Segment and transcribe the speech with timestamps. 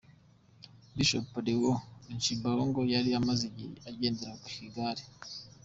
[0.95, 1.73] Bishop Leo
[2.07, 5.03] Rucibigango yari amaze igihe agendera mu igare.